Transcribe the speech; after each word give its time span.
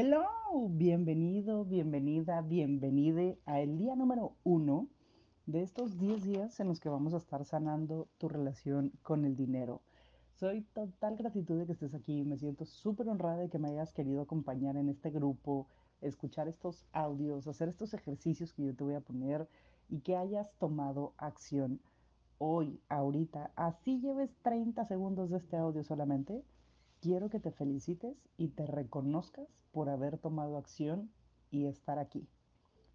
Hello, 0.00 0.28
bienvenido, 0.68 1.64
bienvenida, 1.64 2.40
bienvenide 2.40 3.36
a 3.46 3.58
el 3.60 3.78
día 3.78 3.96
número 3.96 4.36
uno 4.44 4.86
de 5.46 5.62
estos 5.62 5.98
10 5.98 6.22
días 6.22 6.60
en 6.60 6.68
los 6.68 6.78
que 6.78 6.88
vamos 6.88 7.14
a 7.14 7.16
estar 7.16 7.44
sanando 7.44 8.06
tu 8.16 8.28
relación 8.28 8.92
con 9.02 9.24
el 9.24 9.34
dinero. 9.34 9.82
Soy 10.36 10.60
total 10.72 11.16
gratitud 11.16 11.58
de 11.58 11.66
que 11.66 11.72
estés 11.72 11.94
aquí, 11.94 12.22
me 12.22 12.38
siento 12.38 12.64
súper 12.64 13.08
honrada 13.08 13.38
de 13.38 13.48
que 13.48 13.58
me 13.58 13.70
hayas 13.70 13.92
querido 13.92 14.22
acompañar 14.22 14.76
en 14.76 14.88
este 14.88 15.10
grupo, 15.10 15.66
escuchar 16.00 16.46
estos 16.46 16.86
audios, 16.92 17.48
hacer 17.48 17.68
estos 17.68 17.92
ejercicios 17.92 18.52
que 18.52 18.66
yo 18.66 18.76
te 18.76 18.84
voy 18.84 18.94
a 18.94 19.00
poner 19.00 19.48
y 19.88 19.98
que 19.98 20.16
hayas 20.16 20.54
tomado 20.60 21.14
acción 21.16 21.80
hoy, 22.38 22.80
ahorita, 22.88 23.50
así 23.56 23.98
lleves 23.98 24.30
30 24.42 24.84
segundos 24.84 25.30
de 25.30 25.38
este 25.38 25.56
audio 25.56 25.82
solamente 25.82 26.44
Quiero 27.00 27.30
que 27.30 27.38
te 27.38 27.52
felicites 27.52 28.16
y 28.36 28.48
te 28.48 28.66
reconozcas 28.66 29.46
por 29.70 29.88
haber 29.88 30.18
tomado 30.18 30.56
acción 30.56 31.12
y 31.48 31.66
estar 31.66 31.96
aquí. 31.96 32.26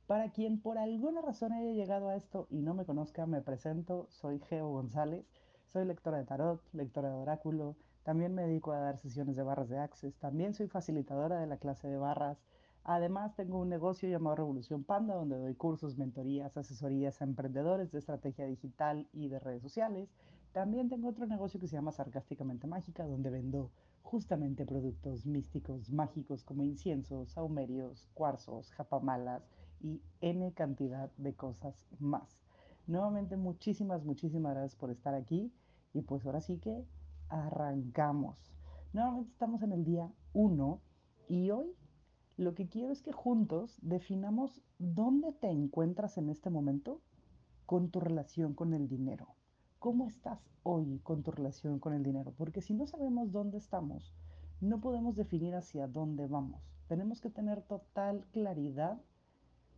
Para 0.08 0.30
quien 0.32 0.59
por 0.59 0.78
alguna 0.78 1.22
razón 1.22 1.54
haya 1.54 1.72
llegado 1.72 2.09
a 2.09 2.18
esto 2.18 2.45
y 2.50 2.62
no 2.62 2.73
me 2.73 2.84
conozca, 2.84 3.26
me 3.26 3.42
presento, 3.42 4.08
soy 4.09 4.40
Geo 4.40 4.70
González, 4.70 5.26
soy 5.68 5.86
lectora 5.86 6.18
de 6.18 6.26
tarot, 6.26 6.62
lectora 6.73 7.12
de 7.12 7.16
oráculo, 7.16 7.78
también 8.04 8.36
me 8.36 8.42
dedico 8.42 8.73
a 8.73 8.80
dar 8.80 8.98
sesiones 8.98 9.38
de 9.38 9.44
barras 9.44 9.70
de 9.70 9.80
Access, 9.80 10.17
también 10.17 10.54
soy 10.54 10.67
facilitadora 10.67 11.40
de 11.40 11.48
la 11.48 11.56
clase 11.56 11.88
de 11.88 11.98
barras, 11.98 12.44
además 12.84 13.34
tengo 13.38 13.58
un 13.58 13.70
negocio 13.70 14.09
llamado 14.09 14.36
Revolución 14.36 14.84
Panda 14.84 15.16
donde 15.16 15.38
doy 15.38 15.56
cursos, 15.56 15.98
mentorías, 15.98 16.58
asesorías 16.58 17.22
a 17.22 17.23
emprendedores 17.23 17.90
de 17.94 18.00
estrategia 18.00 18.45
digital 18.48 19.08
y 19.14 19.30
de 19.30 19.40
redes 19.40 19.62
sociales, 19.62 20.09
también 20.52 20.90
tengo 20.90 21.08
otro 21.08 21.26
negocio 21.26 21.59
que 21.59 21.67
se 21.67 21.78
llama 21.78 21.94
Sarcásticamente 21.94 22.67
Mágica 22.67 23.06
donde 23.06 23.30
vendo 23.30 23.72
justamente 24.04 24.66
productos 24.66 25.26
místicos, 25.26 25.90
mágicos 25.90 26.44
como 26.44 26.64
inciensos, 26.64 27.32
saumerios, 27.32 28.08
cuarzos, 28.14 28.70
japamalas 28.72 29.50
y 29.82 30.02
N 30.22 30.54
cantidad 30.54 31.12
de 31.18 31.34
cosas 31.34 31.88
más. 32.00 32.40
Nuevamente 32.86 33.38
muchísimas, 33.38 34.04
muchísimas 34.04 34.54
gracias 34.54 34.76
por 34.76 34.92
estar 34.92 35.16
aquí 35.16 35.52
y 35.94 36.02
pues 36.02 36.26
ahora 36.26 36.42
sí 36.42 36.60
que 36.60 36.86
arrancamos. 37.30 38.54
Nuevamente 38.92 39.32
estamos 39.32 39.64
en 39.64 39.72
el 39.72 39.84
día 39.84 40.12
1 40.34 40.82
y 41.30 41.50
hoy 41.50 41.73
lo 42.38 42.54
que 42.54 42.67
quiero 42.67 42.92
es 42.92 43.02
que 43.02 43.14
juntos 43.14 43.80
definamos 43.82 44.62
dónde 44.80 45.32
te 45.32 45.50
encuentras 45.50 46.17
en 46.17 46.30
este 46.30 46.50
momento 46.50 47.02
con 47.66 47.90
tu 47.90 48.00
relación 48.00 48.54
con 48.54 48.73
el 48.73 48.88
dinero. 48.88 49.28
¿Cómo 49.84 50.08
estás 50.08 50.39
hoy 50.64 51.02
con 51.03 51.23
tu 51.23 51.31
relación 51.31 51.78
con 51.78 51.92
el 51.92 52.03
dinero? 52.03 52.34
Porque 52.38 52.62
si 52.62 52.73
no 52.73 52.88
sabemos 52.88 53.34
dónde 53.34 53.58
estamos, 53.58 54.14
no 54.62 54.80
podemos 54.80 55.17
definir 55.17 55.56
hacia 55.56 55.88
dónde 55.88 56.26
vamos. 56.26 56.64
Tenemos 56.88 57.20
que 57.20 57.30
tener 57.30 57.64
total 57.64 58.26
claridad 58.31 59.02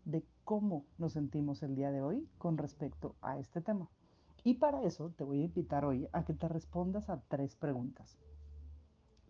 de 0.04 0.24
cómo 0.44 0.86
nos 1.00 1.14
sentimos 1.14 1.64
el 1.64 1.74
día 1.74 1.90
de 1.90 2.04
hoy 2.04 2.30
con 2.38 2.60
respecto 2.60 3.16
a 3.20 3.40
este 3.40 3.62
tema. 3.62 3.90
Y 4.44 4.54
para 4.54 4.84
eso 4.84 5.10
te 5.10 5.24
voy 5.24 5.42
a 5.42 5.46
invitar 5.46 5.86
hoy 5.86 6.08
a 6.12 6.24
que 6.24 6.36
te 6.36 6.48
respondas 6.48 7.10
a 7.10 7.22
tres 7.22 7.56
preguntas. 7.56 8.20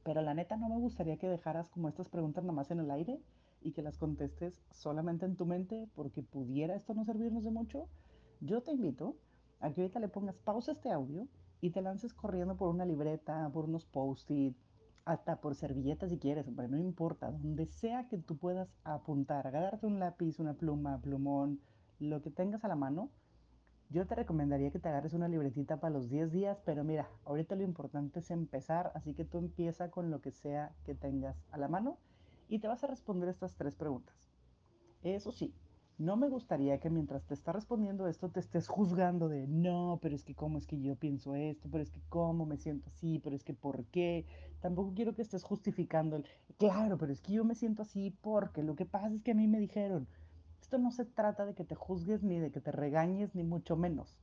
Pero 0.03 0.22
la 0.22 0.34
neta 0.34 0.58
no 0.58 0.68
me 0.68 0.78
gustaría 0.78 1.16
que 1.16 1.30
dejaras 1.30 1.70
como 1.70 1.88
estas 1.88 2.09
preguntas 2.09 2.44
nada 2.44 2.53
más 2.53 2.70
en 2.70 2.81
el 2.81 2.92
aire 2.92 3.22
y 3.62 3.72
que 3.72 3.81
las 3.81 3.98
contestes 3.98 4.62
solamente 4.72 5.26
en 5.26 5.38
tu 5.38 5.46
mente 5.46 5.88
porque 5.96 6.22
pudiera 6.22 6.76
esto 6.76 6.94
no 6.94 7.06
servirnos 7.06 7.46
de 7.46 7.52
mucho. 7.52 7.88
Yo 8.42 8.62
te 8.62 8.73
invito 8.73 9.16
a 9.59 9.72
que 9.72 9.81
ahorita 9.81 10.00
le 10.00 10.08
pongas 10.08 10.38
pausa 10.38 10.73
este 10.73 10.92
audio 10.92 11.28
y 11.61 11.72
te 11.72 11.81
lances 11.81 12.14
corriendo 12.14 12.56
por 12.56 12.70
una 12.70 12.86
libreta, 12.86 13.50
por 13.53 13.66
unos 13.66 13.86
post-it, 13.86 14.56
hasta 15.06 15.39
por 15.39 15.56
servilletas 15.56 16.09
si 16.09 16.17
quieres, 16.17 16.47
hombre, 16.47 16.67
no 16.67 16.78
importa, 16.78 17.31
donde 17.31 17.67
sea 17.67 18.08
que 18.08 18.17
tú 18.17 18.38
puedas 18.38 18.75
apuntar, 18.84 19.45
agarrarte 19.45 19.86
un 19.86 20.00
lápiz, 20.00 20.39
una 20.39 20.56
pluma, 20.56 21.00
plumón, 21.00 21.59
lo 22.00 22.22
que 22.22 22.31
tengas 22.31 22.66
a 22.66 22.67
la 22.67 22.75
mano, 22.75 23.09
yo 23.89 24.08
te 24.08 24.16
recomendaría 24.16 24.72
que 24.72 24.80
te 24.80 24.90
agarres 24.90 25.13
una 25.13 25.28
libretita 25.28 25.80
para 25.80 25.94
los 25.94 26.09
10 26.09 26.31
días, 26.31 26.59
pero 26.66 26.84
mira, 26.84 27.07
ahorita 27.24 27.56
lo 27.56 27.63
importante 27.63 28.19
es 28.19 28.31
empezar, 28.31 28.91
así 28.96 29.13
que 29.13 29.25
tú 29.25 29.38
empieza 29.38 29.91
con 29.91 30.09
lo 30.09 30.22
que 30.22 30.31
sea 30.31 30.74
que 30.85 30.96
tengas 30.96 31.46
a 31.51 31.57
la 31.57 31.68
mano 31.68 32.00
y 32.50 32.59
te 32.59 32.68
vas 32.68 32.84
a 32.84 32.88
responder 32.88 33.30
estas 33.30 33.56
tres 33.56 33.75
preguntas. 33.75 34.16
Eso 35.03 35.31
sí, 35.31 35.53
no 35.97 36.17
me 36.17 36.28
gustaría 36.28 36.79
que 36.79 36.89
mientras 36.89 37.23
te 37.25 37.33
está 37.33 37.53
respondiendo 37.53 38.07
esto 38.07 38.29
te 38.29 38.39
estés 38.39 38.67
juzgando 38.67 39.29
de, 39.29 39.47
no, 39.47 40.00
pero 40.01 40.16
es 40.16 40.23
que 40.23 40.35
cómo 40.35 40.57
es 40.57 40.67
que 40.67 40.81
yo 40.81 40.95
pienso 40.95 41.35
esto, 41.35 41.69
pero 41.72 41.83
es 41.83 41.91
que 41.91 42.01
cómo 42.09 42.45
me 42.45 42.57
siento 42.57 42.89
así, 42.89 43.19
pero 43.19 43.35
es 43.35 43.44
que 43.44 43.53
por 43.53 43.85
qué. 43.85 44.25
Tampoco 44.59 44.94
quiero 44.94 45.13
que 45.13 45.22
estés 45.22 45.44
justificando 45.44 46.17
el, 46.17 46.25
claro, 46.57 46.97
pero 46.97 47.13
es 47.13 47.22
que 47.22 47.33
yo 47.33 47.45
me 47.45 47.56
siento 47.56 47.83
así 47.83 48.11
porque 48.22 48.63
lo 48.63 48.75
que 48.75 48.85
pasa 48.85 49.13
es 49.13 49.22
que 49.22 49.31
a 49.31 49.35
mí 49.35 49.47
me 49.47 49.59
dijeron. 49.59 50.07
Esto 50.59 50.79
no 50.79 50.91
se 50.91 51.06
trata 51.06 51.45
de 51.45 51.53
que 51.53 51.63
te 51.63 51.75
juzgues 51.75 52.23
ni 52.23 52.39
de 52.39 52.51
que 52.51 52.59
te 52.59 52.72
regañes, 52.72 53.35
ni 53.35 53.44
mucho 53.44 53.77
menos. 53.77 54.17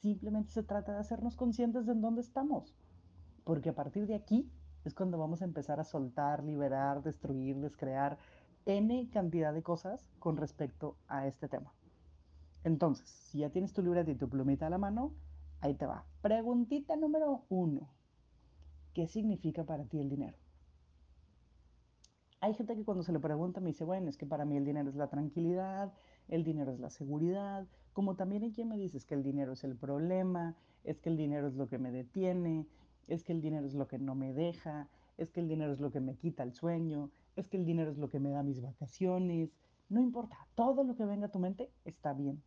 Simplemente 0.00 0.50
se 0.50 0.62
trata 0.62 0.94
de 0.94 1.00
hacernos 1.00 1.36
conscientes 1.36 1.84
de 1.84 1.92
en 1.92 2.00
dónde 2.00 2.22
estamos. 2.22 2.74
Porque 3.44 3.68
a 3.68 3.74
partir 3.74 4.06
de 4.06 4.14
aquí 4.14 4.50
es 4.84 4.94
cuando 4.94 5.18
vamos 5.18 5.42
a 5.42 5.44
empezar 5.44 5.78
a 5.80 5.84
soltar, 5.84 6.42
liberar, 6.42 7.02
destruir, 7.02 7.56
descrear 7.60 8.18
N 8.66 9.08
cantidad 9.12 9.52
de 9.52 9.62
cosas 9.62 10.06
con 10.18 10.36
respecto 10.36 10.96
a 11.08 11.26
este 11.26 11.48
tema. 11.48 11.72
Entonces, 12.64 13.08
si 13.08 13.38
ya 13.38 13.50
tienes 13.50 13.72
tu 13.72 13.82
libreta 13.82 14.10
y 14.10 14.14
tu 14.14 14.28
plumita 14.28 14.66
a 14.66 14.70
la 14.70 14.78
mano, 14.78 15.12
ahí 15.60 15.74
te 15.74 15.86
va. 15.86 16.04
Preguntita 16.20 16.96
número 16.96 17.44
uno. 17.48 17.88
¿Qué 18.94 19.08
significa 19.08 19.64
para 19.64 19.84
ti 19.84 19.98
el 19.98 20.08
dinero? 20.08 20.36
Hay 22.40 22.54
gente 22.54 22.74
que 22.74 22.84
cuando 22.84 23.04
se 23.04 23.12
le 23.12 23.20
pregunta 23.20 23.60
me 23.60 23.68
dice, 23.68 23.84
bueno, 23.84 24.08
es 24.08 24.16
que 24.16 24.26
para 24.26 24.44
mí 24.44 24.56
el 24.56 24.64
dinero 24.64 24.90
es 24.90 24.96
la 24.96 25.08
tranquilidad, 25.08 25.92
el 26.28 26.42
dinero 26.44 26.72
es 26.72 26.80
la 26.80 26.90
seguridad, 26.90 27.66
como 27.92 28.16
también 28.16 28.42
hay 28.42 28.52
quien 28.52 28.68
me 28.68 28.76
dice 28.76 28.96
es 28.96 29.04
que 29.04 29.14
el 29.14 29.22
dinero 29.22 29.52
es 29.52 29.64
el 29.64 29.76
problema, 29.76 30.56
es 30.82 31.00
que 31.00 31.08
el 31.08 31.16
dinero 31.16 31.46
es 31.46 31.54
lo 31.54 31.68
que 31.68 31.78
me 31.78 31.92
detiene, 31.92 32.66
es 33.06 33.22
que 33.22 33.32
el 33.32 33.40
dinero 33.40 33.66
es 33.66 33.74
lo 33.74 33.86
que 33.86 33.98
no 33.98 34.14
me 34.14 34.32
deja, 34.32 34.88
es 35.22 35.30
que 35.30 35.40
el 35.40 35.48
dinero 35.48 35.72
es 35.72 35.80
lo 35.80 35.90
que 35.90 36.00
me 36.00 36.16
quita 36.16 36.42
el 36.42 36.52
sueño, 36.52 37.10
es 37.36 37.48
que 37.48 37.56
el 37.56 37.64
dinero 37.64 37.90
es 37.90 37.98
lo 37.98 38.08
que 38.08 38.20
me 38.20 38.30
da 38.30 38.42
mis 38.42 38.60
vacaciones. 38.60 39.50
No 39.88 40.00
importa, 40.00 40.36
todo 40.54 40.84
lo 40.84 40.94
que 40.94 41.04
venga 41.04 41.26
a 41.26 41.30
tu 41.30 41.38
mente 41.38 41.70
está 41.84 42.12
bien. 42.12 42.42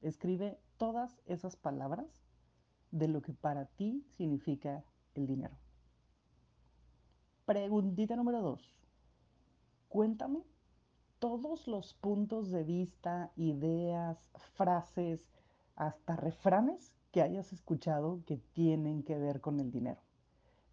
Escribe 0.00 0.58
todas 0.76 1.20
esas 1.26 1.56
palabras 1.56 2.06
de 2.90 3.08
lo 3.08 3.22
que 3.22 3.32
para 3.32 3.66
ti 3.66 4.04
significa 4.16 4.84
el 5.14 5.26
dinero. 5.26 5.56
Preguntita 7.46 8.16
número 8.16 8.40
dos. 8.40 8.76
Cuéntame 9.88 10.44
todos 11.18 11.68
los 11.68 11.94
puntos 11.94 12.50
de 12.50 12.64
vista, 12.64 13.32
ideas, 13.36 14.18
frases, 14.54 15.28
hasta 15.76 16.16
refranes 16.16 16.94
que 17.12 17.22
hayas 17.22 17.52
escuchado 17.52 18.22
que 18.26 18.38
tienen 18.38 19.02
que 19.02 19.18
ver 19.18 19.40
con 19.40 19.60
el 19.60 19.70
dinero 19.70 20.00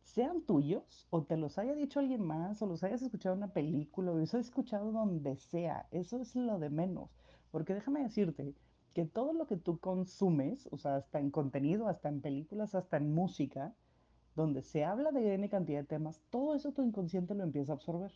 sean 0.03 0.41
tuyos 0.41 1.07
o 1.09 1.23
te 1.23 1.37
los 1.37 1.57
haya 1.57 1.73
dicho 1.73 1.99
alguien 1.99 2.21
más 2.21 2.61
o 2.61 2.65
los 2.65 2.83
hayas 2.83 3.01
escuchado 3.01 3.33
en 3.33 3.43
una 3.43 3.53
película 3.53 4.11
o 4.11 4.17
los 4.17 4.33
hayas 4.33 4.47
escuchado 4.47 4.91
donde 4.91 5.35
sea. 5.37 5.87
Eso 5.91 6.17
es 6.17 6.35
lo 6.35 6.59
de 6.59 6.69
menos. 6.69 7.09
Porque 7.51 7.73
déjame 7.73 8.03
decirte 8.03 8.55
que 8.93 9.05
todo 9.05 9.33
lo 9.33 9.47
que 9.47 9.57
tú 9.57 9.79
consumes, 9.79 10.67
o 10.71 10.77
sea, 10.77 10.97
hasta 10.97 11.19
en 11.19 11.31
contenido, 11.31 11.87
hasta 11.87 12.09
en 12.09 12.21
películas, 12.21 12.75
hasta 12.75 12.97
en 12.97 13.13
música, 13.13 13.73
donde 14.35 14.61
se 14.61 14.83
habla 14.83 15.11
de 15.11 15.33
N 15.33 15.49
cantidad 15.49 15.81
de 15.81 15.87
temas, 15.87 16.21
todo 16.29 16.55
eso 16.55 16.71
tu 16.71 16.83
inconsciente 16.83 17.35
lo 17.35 17.43
empieza 17.43 17.73
a 17.73 17.75
absorber. 17.75 18.11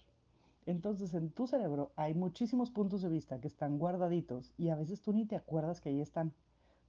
Entonces 0.65 1.13
en 1.13 1.29
tu 1.29 1.47
cerebro 1.47 1.91
hay 1.95 2.13
muchísimos 2.13 2.71
puntos 2.71 3.01
de 3.01 3.09
vista 3.09 3.39
que 3.39 3.47
están 3.47 3.77
guardaditos 3.77 4.53
y 4.57 4.69
a 4.69 4.75
veces 4.75 5.01
tú 5.01 5.13
ni 5.13 5.25
te 5.25 5.35
acuerdas 5.35 5.79
que 5.79 5.89
ahí 5.89 6.01
están. 6.01 6.33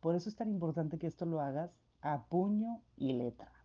Por 0.00 0.14
eso 0.14 0.28
es 0.28 0.36
tan 0.36 0.50
importante 0.50 0.98
que 0.98 1.06
esto 1.06 1.26
lo 1.26 1.40
hagas 1.40 1.76
a 2.00 2.24
puño 2.24 2.80
y 2.96 3.12
letra. 3.12 3.55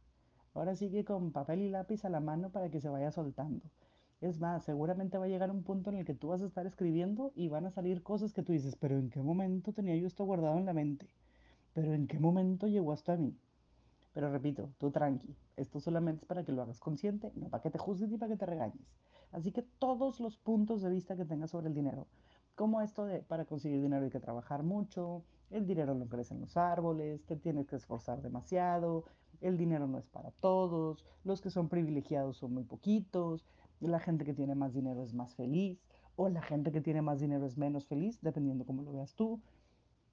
Ahora 0.53 0.75
sigue 0.75 1.05
con 1.05 1.31
papel 1.31 1.61
y 1.61 1.69
lápiz 1.69 2.03
a 2.03 2.09
la 2.09 2.19
mano 2.19 2.49
para 2.49 2.69
que 2.69 2.81
se 2.81 2.89
vaya 2.89 3.11
soltando. 3.11 3.63
Es 4.19 4.39
más, 4.39 4.63
seguramente 4.63 5.17
va 5.17 5.25
a 5.25 5.29
llegar 5.29 5.49
un 5.49 5.63
punto 5.63 5.89
en 5.89 5.97
el 5.97 6.05
que 6.05 6.13
tú 6.13 6.27
vas 6.27 6.41
a 6.41 6.45
estar 6.45 6.67
escribiendo 6.67 7.31
y 7.35 7.47
van 7.47 7.65
a 7.65 7.71
salir 7.71 8.03
cosas 8.03 8.33
que 8.33 8.43
tú 8.43 8.51
dices, 8.51 8.75
pero 8.75 8.97
¿en 8.97 9.09
qué 9.09 9.21
momento 9.21 9.73
tenía 9.73 9.95
yo 9.95 10.05
esto 10.05 10.25
guardado 10.25 10.57
en 10.59 10.65
la 10.65 10.73
mente? 10.73 11.07
¿Pero 11.73 11.93
en 11.93 12.05
qué 12.05 12.19
momento 12.19 12.67
llegó 12.67 12.91
hasta 12.91 13.17
mí? 13.17 13.35
Pero 14.13 14.29
repito, 14.29 14.69
tú 14.77 14.91
tranqui, 14.91 15.35
esto 15.55 15.79
solamente 15.79 16.23
es 16.23 16.27
para 16.27 16.43
que 16.43 16.51
lo 16.51 16.61
hagas 16.61 16.79
consciente, 16.79 17.31
no 17.35 17.49
para 17.49 17.63
que 17.63 17.71
te 17.71 17.79
juzgues 17.79 18.09
ni 18.09 18.17
para 18.17 18.33
que 18.33 18.37
te 18.37 18.45
regañes. 18.45 18.93
Así 19.31 19.51
que 19.51 19.61
todos 19.61 20.19
los 20.19 20.37
puntos 20.37 20.81
de 20.81 20.89
vista 20.89 21.15
que 21.15 21.25
tengas 21.25 21.51
sobre 21.51 21.69
el 21.69 21.73
dinero, 21.73 22.07
como 22.55 22.81
esto 22.81 23.05
de 23.05 23.21
para 23.21 23.45
conseguir 23.45 23.81
dinero 23.81 24.03
hay 24.03 24.11
que 24.11 24.19
trabajar 24.19 24.63
mucho, 24.63 25.23
el 25.49 25.65
dinero 25.65 25.95
no 25.95 26.07
crece 26.07 26.33
en 26.33 26.41
los 26.41 26.57
árboles, 26.57 27.23
te 27.25 27.37
tienes 27.37 27.67
que 27.67 27.77
esforzar 27.77 28.21
demasiado, 28.21 29.05
el 29.41 29.57
dinero 29.57 29.87
no 29.87 29.97
es 29.97 30.07
para 30.07 30.31
todos, 30.31 31.05
los 31.23 31.41
que 31.41 31.49
son 31.49 31.69
privilegiados 31.69 32.37
son 32.37 32.53
muy 32.53 32.63
poquitos, 32.63 33.45
la 33.79 33.99
gente 33.99 34.25
que 34.25 34.33
tiene 34.33 34.55
más 34.55 34.73
dinero 34.73 35.03
es 35.03 35.13
más 35.13 35.35
feliz, 35.35 35.83
o 36.15 36.29
la 36.29 36.41
gente 36.41 36.71
que 36.71 36.81
tiene 36.81 37.01
más 37.01 37.19
dinero 37.19 37.45
es 37.45 37.57
menos 37.57 37.87
feliz, 37.87 38.19
dependiendo 38.21 38.65
cómo 38.65 38.83
lo 38.83 38.91
veas 38.91 39.15
tú. 39.15 39.41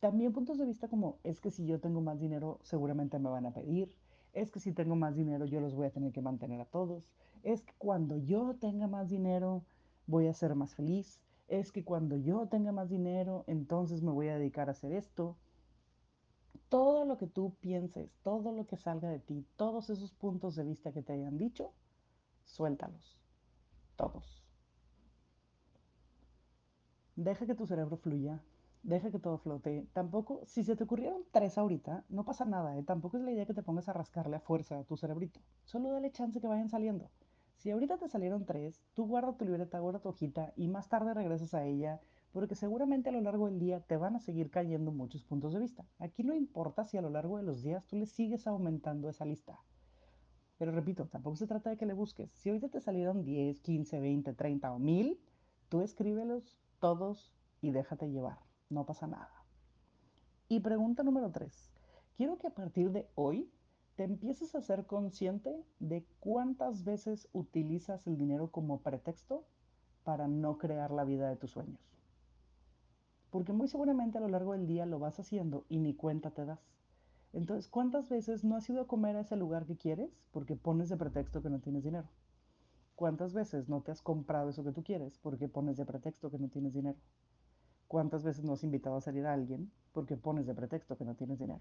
También 0.00 0.32
puntos 0.32 0.58
de 0.58 0.64
vista 0.64 0.88
como, 0.88 1.18
es 1.24 1.40
que 1.40 1.50
si 1.50 1.66
yo 1.66 1.80
tengo 1.80 2.00
más 2.00 2.20
dinero, 2.20 2.58
seguramente 2.62 3.18
me 3.18 3.28
van 3.28 3.46
a 3.46 3.52
pedir, 3.52 3.94
es 4.32 4.50
que 4.50 4.60
si 4.60 4.72
tengo 4.72 4.96
más 4.96 5.16
dinero, 5.16 5.44
yo 5.44 5.60
los 5.60 5.74
voy 5.74 5.86
a 5.86 5.90
tener 5.90 6.12
que 6.12 6.22
mantener 6.22 6.60
a 6.60 6.66
todos, 6.66 7.12
es 7.42 7.62
que 7.62 7.74
cuando 7.78 8.16
yo 8.16 8.54
tenga 8.60 8.86
más 8.86 9.10
dinero, 9.10 9.64
voy 10.06 10.28
a 10.28 10.34
ser 10.34 10.54
más 10.54 10.74
feliz, 10.74 11.20
es 11.48 11.72
que 11.72 11.84
cuando 11.84 12.16
yo 12.16 12.46
tenga 12.46 12.72
más 12.72 12.88
dinero, 12.88 13.44
entonces 13.46 14.02
me 14.02 14.12
voy 14.12 14.28
a 14.28 14.38
dedicar 14.38 14.68
a 14.68 14.72
hacer 14.72 14.92
esto. 14.92 15.36
Todo 16.68 17.04
lo 17.04 17.16
que 17.16 17.26
tú 17.26 17.54
pienses, 17.60 18.10
todo 18.22 18.52
lo 18.52 18.66
que 18.66 18.76
salga 18.76 19.08
de 19.08 19.20
ti, 19.20 19.46
todos 19.56 19.88
esos 19.90 20.12
puntos 20.12 20.54
de 20.54 20.64
vista 20.64 20.92
que 20.92 21.02
te 21.02 21.14
hayan 21.14 21.38
dicho, 21.38 21.72
suéltalos, 22.44 23.16
todos. 23.96 24.44
Deja 27.16 27.46
que 27.46 27.54
tu 27.54 27.66
cerebro 27.66 27.96
fluya, 27.96 28.42
deja 28.82 29.10
que 29.10 29.18
todo 29.18 29.38
flote. 29.38 29.86
Tampoco, 29.92 30.42
si 30.46 30.62
se 30.62 30.76
te 30.76 30.84
ocurrieron 30.84 31.22
tres 31.30 31.58
ahorita, 31.58 32.04
no 32.08 32.24
pasa 32.24 32.44
nada, 32.44 32.76
¿eh? 32.76 32.82
Tampoco 32.82 33.16
es 33.16 33.22
la 33.22 33.32
idea 33.32 33.46
que 33.46 33.54
te 33.54 33.62
pongas 33.62 33.88
a 33.88 33.92
rascarle 33.92 34.36
a 34.36 34.40
fuerza 34.40 34.78
a 34.78 34.84
tu 34.84 34.96
cerebrito. 34.96 35.40
Solo 35.64 35.90
dale 35.90 36.12
chance 36.12 36.40
que 36.40 36.46
vayan 36.46 36.68
saliendo. 36.68 37.10
Si 37.56 37.70
ahorita 37.70 37.98
te 37.98 38.08
salieron 38.08 38.44
tres, 38.44 38.80
tú 38.94 39.06
guarda 39.06 39.36
tu 39.36 39.44
libreta, 39.44 39.80
guarda 39.80 39.98
tu 39.98 40.10
hojita 40.10 40.52
y 40.54 40.68
más 40.68 40.88
tarde 40.88 41.12
regresas 41.12 41.54
a 41.54 41.64
ella, 41.64 42.00
porque 42.32 42.54
seguramente 42.54 43.08
a 43.08 43.12
lo 43.12 43.20
largo 43.20 43.46
del 43.46 43.58
día 43.58 43.80
te 43.80 43.96
van 43.96 44.16
a 44.16 44.20
seguir 44.20 44.50
cayendo 44.50 44.92
muchos 44.92 45.24
puntos 45.24 45.52
de 45.52 45.60
vista. 45.60 45.84
Aquí 45.98 46.22
no 46.22 46.34
importa 46.34 46.84
si 46.84 46.96
a 46.96 47.02
lo 47.02 47.10
largo 47.10 47.36
de 47.36 47.42
los 47.42 47.62
días 47.62 47.86
tú 47.86 47.96
le 47.96 48.06
sigues 48.06 48.46
aumentando 48.46 49.08
esa 49.08 49.24
lista. 49.24 49.58
Pero 50.58 50.72
repito, 50.72 51.06
tampoco 51.06 51.36
se 51.36 51.46
trata 51.46 51.70
de 51.70 51.76
que 51.76 51.86
le 51.86 51.94
busques. 51.94 52.30
Si 52.32 52.48
ahorita 52.48 52.68
te 52.68 52.80
salieron 52.80 53.24
10, 53.24 53.60
15, 53.60 54.00
20, 54.00 54.32
30 54.34 54.72
o 54.72 54.78
1000, 54.78 55.20
tú 55.68 55.80
escríbelos 55.80 56.58
todos 56.80 57.32
y 57.60 57.70
déjate 57.70 58.10
llevar. 58.10 58.38
No 58.68 58.84
pasa 58.84 59.06
nada. 59.06 59.44
Y 60.48 60.60
pregunta 60.60 61.02
número 61.02 61.30
3. 61.30 61.70
Quiero 62.16 62.38
que 62.38 62.48
a 62.48 62.54
partir 62.54 62.90
de 62.90 63.08
hoy 63.14 63.50
te 63.94 64.04
empieces 64.04 64.54
a 64.54 64.60
ser 64.60 64.86
consciente 64.86 65.64
de 65.78 66.04
cuántas 66.20 66.84
veces 66.84 67.28
utilizas 67.32 68.06
el 68.06 68.16
dinero 68.16 68.50
como 68.50 68.80
pretexto 68.80 69.44
para 70.04 70.26
no 70.28 70.58
crear 70.58 70.90
la 70.90 71.04
vida 71.04 71.28
de 71.28 71.36
tus 71.36 71.50
sueños. 71.50 71.97
Porque 73.30 73.52
muy 73.52 73.68
seguramente 73.68 74.18
a 74.18 74.20
lo 74.20 74.28
largo 74.28 74.52
del 74.52 74.66
día 74.66 74.86
lo 74.86 74.98
vas 74.98 75.20
haciendo 75.20 75.64
y 75.68 75.78
ni 75.78 75.94
cuenta 75.94 76.30
te 76.30 76.44
das. 76.44 76.60
Entonces, 77.32 77.68
¿cuántas 77.68 78.08
veces 78.08 78.42
no 78.42 78.56
has 78.56 78.68
ido 78.70 78.80
a 78.80 78.86
comer 78.86 79.16
a 79.16 79.20
ese 79.20 79.36
lugar 79.36 79.66
que 79.66 79.76
quieres 79.76 80.10
porque 80.32 80.56
pones 80.56 80.88
de 80.88 80.96
pretexto 80.96 81.42
que 81.42 81.50
no 81.50 81.60
tienes 81.60 81.84
dinero? 81.84 82.08
¿Cuántas 82.96 83.34
veces 83.34 83.68
no 83.68 83.82
te 83.82 83.92
has 83.92 84.02
comprado 84.02 84.48
eso 84.48 84.64
que 84.64 84.72
tú 84.72 84.82
quieres 84.82 85.18
porque 85.18 85.48
pones 85.48 85.76
de 85.76 85.84
pretexto 85.84 86.30
que 86.30 86.38
no 86.38 86.48
tienes 86.48 86.72
dinero? 86.72 86.98
¿Cuántas 87.86 88.24
veces 88.24 88.44
no 88.44 88.54
has 88.54 88.64
invitado 88.64 88.96
a 88.96 89.00
salir 89.00 89.26
a 89.26 89.34
alguien 89.34 89.70
porque 89.92 90.16
pones 90.16 90.46
de 90.46 90.54
pretexto 90.54 90.96
que 90.96 91.04
no 91.04 91.14
tienes 91.14 91.38
dinero? 91.38 91.60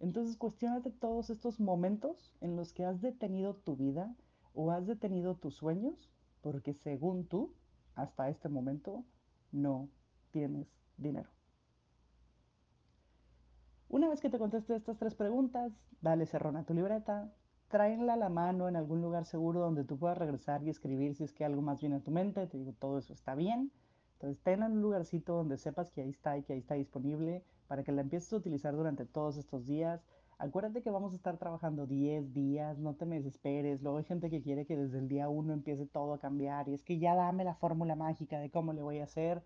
Entonces 0.00 0.36
cuestionate 0.36 0.90
todos 0.90 1.28
estos 1.28 1.58
momentos 1.58 2.36
en 2.40 2.54
los 2.54 2.72
que 2.72 2.84
has 2.84 3.00
detenido 3.00 3.54
tu 3.54 3.76
vida 3.76 4.14
o 4.54 4.70
has 4.70 4.86
detenido 4.86 5.34
tus 5.34 5.56
sueños 5.56 6.08
porque 6.40 6.72
según 6.72 7.26
tú, 7.26 7.52
hasta 7.94 8.28
este 8.28 8.48
momento, 8.48 9.04
no 9.50 9.88
tienes 10.28 10.66
dinero. 10.96 11.30
Una 13.88 14.08
vez 14.08 14.20
que 14.20 14.30
te 14.30 14.38
conteste 14.38 14.76
estas 14.76 14.98
tres 14.98 15.14
preguntas, 15.14 15.72
dale 16.00 16.26
cerrón 16.26 16.56
a 16.56 16.64
tu 16.64 16.74
libreta, 16.74 17.32
tráenla 17.68 18.14
a 18.14 18.16
la 18.16 18.28
mano 18.28 18.68
en 18.68 18.76
algún 18.76 19.00
lugar 19.00 19.24
seguro 19.24 19.60
donde 19.60 19.84
tú 19.84 19.98
puedas 19.98 20.18
regresar 20.18 20.62
y 20.62 20.70
escribir 20.70 21.14
si 21.14 21.24
es 21.24 21.32
que 21.32 21.44
algo 21.44 21.62
más 21.62 21.80
viene 21.80 21.96
a 21.96 22.00
tu 22.00 22.10
mente. 22.10 22.46
Te 22.46 22.58
digo, 22.58 22.74
todo 22.78 22.98
eso 22.98 23.12
está 23.12 23.34
bien. 23.34 23.72
Entonces, 24.14 24.42
tenla 24.42 24.66
en 24.66 24.72
un 24.72 24.82
lugarcito 24.82 25.34
donde 25.34 25.56
sepas 25.56 25.90
que 25.90 26.02
ahí 26.02 26.10
está 26.10 26.36
y 26.36 26.42
que 26.42 26.52
ahí 26.52 26.58
está 26.58 26.74
disponible 26.74 27.44
para 27.68 27.84
que 27.84 27.92
la 27.92 28.02
empieces 28.02 28.32
a 28.32 28.36
utilizar 28.36 28.74
durante 28.74 29.04
todos 29.04 29.36
estos 29.36 29.66
días. 29.66 30.04
Acuérdate 30.38 30.82
que 30.82 30.90
vamos 30.90 31.12
a 31.12 31.16
estar 31.16 31.36
trabajando 31.36 31.86
10 31.86 32.32
días, 32.32 32.78
no 32.78 32.94
te 32.94 33.06
me 33.06 33.16
desesperes. 33.16 33.82
Luego 33.82 33.98
hay 33.98 34.04
gente 34.04 34.30
que 34.30 34.42
quiere 34.42 34.66
que 34.66 34.76
desde 34.76 34.98
el 34.98 35.08
día 35.08 35.28
1 35.28 35.52
empiece 35.52 35.86
todo 35.86 36.14
a 36.14 36.18
cambiar 36.18 36.68
y 36.68 36.74
es 36.74 36.82
que 36.84 36.98
ya 36.98 37.14
dame 37.14 37.44
la 37.44 37.54
fórmula 37.54 37.96
mágica 37.96 38.38
de 38.38 38.50
cómo 38.50 38.72
le 38.72 38.82
voy 38.82 38.98
a 38.98 39.04
hacer. 39.04 39.42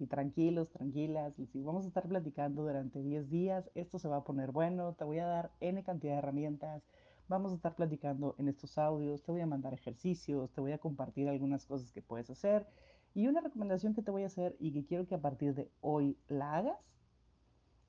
Y 0.00 0.06
tranquilos, 0.06 0.70
tranquilas, 0.70 1.38
y 1.38 1.44
si 1.46 1.62
vamos 1.62 1.84
a 1.84 1.88
estar 1.88 2.08
platicando 2.08 2.62
durante 2.62 3.02
10 3.02 3.28
días, 3.28 3.70
esto 3.74 3.98
se 3.98 4.08
va 4.08 4.16
a 4.16 4.24
poner 4.24 4.50
bueno, 4.50 4.94
te 4.94 5.04
voy 5.04 5.18
a 5.18 5.26
dar 5.26 5.50
N 5.60 5.82
cantidad 5.84 6.14
de 6.14 6.18
herramientas, 6.20 6.82
vamos 7.28 7.52
a 7.52 7.56
estar 7.56 7.74
platicando 7.74 8.34
en 8.38 8.48
estos 8.48 8.78
audios, 8.78 9.22
te 9.22 9.30
voy 9.30 9.42
a 9.42 9.46
mandar 9.46 9.74
ejercicios, 9.74 10.50
te 10.52 10.62
voy 10.62 10.72
a 10.72 10.78
compartir 10.78 11.28
algunas 11.28 11.66
cosas 11.66 11.92
que 11.92 12.00
puedes 12.00 12.30
hacer. 12.30 12.66
Y 13.12 13.26
una 13.26 13.42
recomendación 13.42 13.92
que 13.92 14.00
te 14.00 14.10
voy 14.10 14.22
a 14.22 14.28
hacer 14.28 14.56
y 14.58 14.72
que 14.72 14.86
quiero 14.86 15.06
que 15.06 15.16
a 15.16 15.20
partir 15.20 15.54
de 15.54 15.70
hoy 15.82 16.16
la 16.28 16.56
hagas 16.56 16.78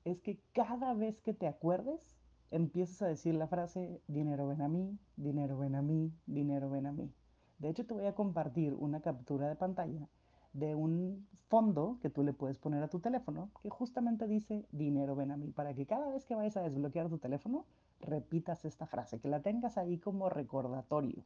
es 0.04 0.20
que 0.20 0.38
cada 0.52 0.92
vez 0.92 1.18
que 1.22 1.32
te 1.32 1.46
acuerdes, 1.46 2.18
empieces 2.50 3.00
a 3.00 3.06
decir 3.06 3.34
la 3.34 3.48
frase, 3.48 4.02
dinero 4.06 4.46
ven 4.46 4.60
a 4.60 4.68
mí, 4.68 4.98
dinero 5.16 5.56
ven 5.56 5.76
a 5.76 5.80
mí, 5.80 6.12
dinero 6.26 6.68
ven 6.68 6.84
a 6.84 6.92
mí. 6.92 7.10
De 7.58 7.70
hecho, 7.70 7.86
te 7.86 7.94
voy 7.94 8.04
a 8.04 8.14
compartir 8.14 8.74
una 8.74 9.00
captura 9.00 9.48
de 9.48 9.56
pantalla 9.56 10.10
de 10.52 10.74
un 10.74 11.26
fondo 11.48 11.98
que 12.00 12.10
tú 12.10 12.22
le 12.22 12.32
puedes 12.32 12.58
poner 12.58 12.82
a 12.82 12.88
tu 12.88 13.00
teléfono 13.00 13.50
que 13.62 13.70
justamente 13.70 14.26
dice 14.26 14.66
dinero 14.72 15.14
ven 15.14 15.30
a 15.30 15.36
mí, 15.36 15.50
para 15.50 15.74
que 15.74 15.86
cada 15.86 16.08
vez 16.08 16.24
que 16.24 16.34
vayas 16.34 16.56
a 16.56 16.62
desbloquear 16.62 17.08
tu 17.08 17.18
teléfono, 17.18 17.66
repitas 18.00 18.64
esta 18.64 18.86
frase, 18.86 19.20
que 19.20 19.28
la 19.28 19.42
tengas 19.42 19.78
ahí 19.78 19.98
como 19.98 20.28
recordatorio. 20.28 21.24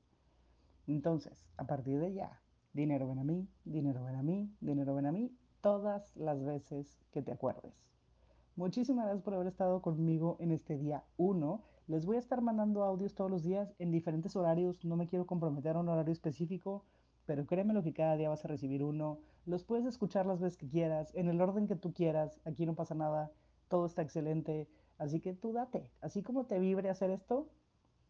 Entonces, 0.87 1.47
a 1.57 1.67
partir 1.67 1.99
de 1.99 2.13
ya, 2.13 2.41
dinero 2.73 3.09
ven 3.09 3.19
a 3.19 3.25
mí, 3.25 3.49
dinero 3.65 4.05
ven 4.05 4.17
a 4.17 4.23
mí, 4.23 4.53
dinero 4.61 4.95
ven 4.95 5.07
a 5.07 5.13
mí, 5.13 5.37
todas 5.61 6.15
las 6.17 6.45
veces 6.45 6.99
que 7.11 7.23
te 7.23 7.33
acuerdes. 7.33 7.75
Muchísimas 8.57 9.05
gracias 9.05 9.23
por 9.23 9.35
haber 9.35 9.49
estado 9.49 9.83
conmigo 9.83 10.37
en 10.41 10.51
este 10.51 10.79
día 10.79 11.05
1. 11.19 11.63
Les 11.89 12.07
voy 12.07 12.17
a 12.17 12.21
estar 12.21 12.41
mandando 12.41 12.85
audios 12.85 13.15
todos 13.15 13.31
los 13.31 13.43
días 13.43 13.75
en 13.79 13.91
diferentes 13.91 14.35
horarios. 14.35 14.85
No 14.85 14.97
me 14.97 15.07
quiero 15.07 15.27
comprometer 15.27 15.77
a 15.77 15.81
un 15.81 15.89
horario 15.89 16.13
específico, 16.13 16.85
pero 17.27 17.47
créeme 17.47 17.75
lo 17.75 17.83
que 17.83 17.93
cada 17.93 18.17
día 18.17 18.29
vas 18.29 18.45
a 18.45 18.49
recibir 18.49 18.83
uno. 18.83 19.19
Los 19.45 19.65
puedes 19.65 19.85
escuchar 19.85 20.27
las 20.27 20.41
veces 20.41 20.57
que 20.57 20.69
quieras, 20.69 21.13
en 21.15 21.29
el 21.29 21.41
orden 21.41 21.67
que 21.67 21.77
tú 21.77 21.93
quieras. 21.93 22.41
Aquí 22.45 22.65
no 22.65 22.75
pasa 22.75 22.95
nada. 22.95 23.31
Todo 23.69 23.87
está 23.87 24.03
excelente. 24.03 24.69
Así 24.99 25.21
que 25.21 25.35
tú 25.35 25.53
date. 25.53 25.91
Así 26.01 26.23
como 26.23 26.47
te 26.47 26.59
vibre 26.59 26.89
hacer 26.89 27.11
esto, 27.11 27.49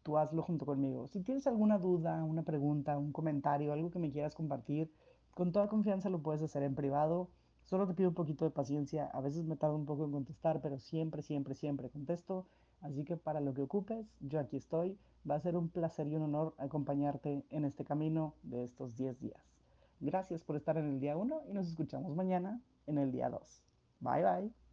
tú 0.03 0.17
hazlo 0.17 0.41
junto 0.41 0.65
conmigo. 0.65 1.07
Si 1.07 1.21
tienes 1.21 1.47
alguna 1.47 1.77
duda, 1.77 2.23
una 2.23 2.43
pregunta, 2.43 2.97
un 2.97 3.11
comentario, 3.11 3.73
algo 3.73 3.91
que 3.91 3.99
me 3.99 4.11
quieras 4.11 4.35
compartir, 4.35 4.91
con 5.31 5.51
toda 5.51 5.67
confianza 5.67 6.09
lo 6.09 6.21
puedes 6.21 6.41
hacer 6.41 6.63
en 6.63 6.75
privado. 6.75 7.29
Solo 7.67 7.85
te 7.85 7.93
pido 7.93 8.07
un 8.07 8.15
poquito 8.15 8.45
de 8.45 8.51
paciencia, 8.51 9.07
a 9.07 9.19
veces 9.19 9.43
me 9.43 9.57
tardo 9.57 9.75
un 9.75 9.85
poco 9.85 10.05
en 10.05 10.11
contestar, 10.13 10.61
pero 10.61 10.79
siempre, 10.79 11.21
siempre, 11.21 11.53
siempre 11.53 11.89
contesto. 11.89 12.47
Así 12.79 13.03
que 13.03 13.17
para 13.17 13.41
lo 13.41 13.53
que 13.53 13.61
ocupes, 13.61 14.07
yo 14.21 14.39
aquí 14.39 14.55
estoy. 14.55 14.97
Va 15.29 15.35
a 15.35 15.41
ser 15.41 15.57
un 15.57 15.67
placer 15.67 16.07
y 16.07 16.15
un 16.15 16.23
honor 16.23 16.55
acompañarte 16.59 17.45
en 17.49 17.65
este 17.65 17.83
camino 17.83 18.35
de 18.43 18.63
estos 18.63 18.95
10 18.95 19.19
días. 19.19 19.43
Gracias 19.99 20.45
por 20.45 20.55
estar 20.55 20.77
en 20.77 20.87
el 20.87 20.99
día 21.01 21.17
1 21.17 21.41
y 21.49 21.53
nos 21.53 21.67
escuchamos 21.67 22.15
mañana 22.15 22.61
en 22.85 22.99
el 22.99 23.11
día 23.11 23.29
2. 23.29 23.61
Bye 23.99 24.23
bye. 24.23 24.66